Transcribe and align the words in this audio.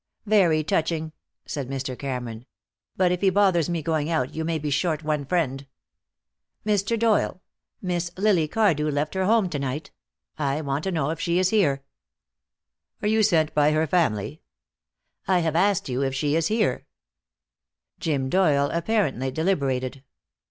"Very 0.25 0.63
touching," 0.63 1.11
said 1.45 1.69
Mr. 1.69 1.95
Cameron, 1.95 2.47
"but 2.97 3.11
if 3.11 3.21
he 3.21 3.29
bothers 3.29 3.69
me 3.69 3.83
going 3.83 4.09
out 4.09 4.33
you 4.33 4.43
may 4.43 4.57
be 4.57 4.71
short 4.71 5.03
one 5.03 5.25
friend. 5.25 5.67
Mr. 6.65 6.97
Doyle, 6.97 7.43
Miss 7.83 8.09
Lily 8.17 8.47
Cardew 8.47 8.89
left 8.89 9.13
her 9.13 9.25
home 9.25 9.47
to 9.51 9.59
night. 9.59 9.91
I 10.39 10.61
want 10.61 10.85
to 10.85 10.91
know 10.91 11.11
if 11.11 11.19
she 11.19 11.37
is 11.37 11.49
here." 11.49 11.83
"Are 13.03 13.07
you 13.07 13.21
sent 13.21 13.53
by 13.53 13.73
her 13.73 13.85
family?" 13.85 14.41
"I 15.27 15.41
have 15.41 15.55
asked 15.55 15.87
you 15.87 16.01
if 16.01 16.15
she 16.15 16.35
is 16.35 16.47
here." 16.47 16.87
Jim 17.99 18.27
Doyle 18.27 18.71
apparently 18.73 19.29
deliberated. 19.29 20.03